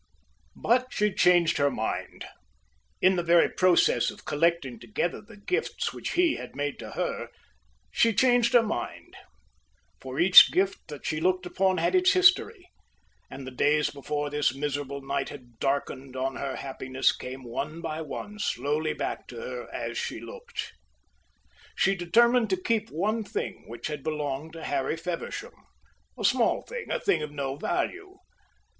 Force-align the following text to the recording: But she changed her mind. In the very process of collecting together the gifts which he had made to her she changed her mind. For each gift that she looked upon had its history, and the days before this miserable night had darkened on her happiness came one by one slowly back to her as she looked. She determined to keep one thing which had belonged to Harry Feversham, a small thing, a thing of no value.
But 0.55 0.87
she 0.91 1.13
changed 1.13 1.57
her 1.57 1.69
mind. 1.69 2.25
In 3.03 3.17
the 3.17 3.21
very 3.21 3.47
process 3.47 4.09
of 4.09 4.25
collecting 4.25 4.79
together 4.79 5.21
the 5.21 5.37
gifts 5.37 5.93
which 5.93 6.13
he 6.13 6.37
had 6.37 6.55
made 6.55 6.79
to 6.79 6.93
her 6.93 7.27
she 7.91 8.11
changed 8.11 8.53
her 8.53 8.63
mind. 8.63 9.15
For 9.99 10.19
each 10.19 10.51
gift 10.51 10.87
that 10.87 11.05
she 11.05 11.21
looked 11.21 11.45
upon 11.45 11.77
had 11.77 11.93
its 11.93 12.13
history, 12.13 12.67
and 13.29 13.45
the 13.45 13.51
days 13.51 13.91
before 13.91 14.31
this 14.31 14.55
miserable 14.55 15.01
night 15.03 15.29
had 15.29 15.59
darkened 15.59 16.15
on 16.15 16.37
her 16.37 16.55
happiness 16.55 17.15
came 17.15 17.43
one 17.43 17.79
by 17.79 18.01
one 18.01 18.39
slowly 18.39 18.93
back 18.93 19.27
to 19.27 19.35
her 19.35 19.69
as 19.71 19.99
she 19.99 20.19
looked. 20.19 20.73
She 21.75 21.93
determined 21.95 22.49
to 22.49 22.57
keep 22.57 22.89
one 22.89 23.23
thing 23.23 23.65
which 23.67 23.85
had 23.85 24.01
belonged 24.01 24.53
to 24.53 24.63
Harry 24.63 24.97
Feversham, 24.97 25.53
a 26.17 26.25
small 26.25 26.63
thing, 26.63 26.89
a 26.89 26.99
thing 26.99 27.21
of 27.21 27.31
no 27.31 27.55
value. 27.55 28.17